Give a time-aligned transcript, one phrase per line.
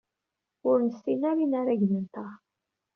[0.69, 2.31] Ur nessin ara inaragen-nteɣ.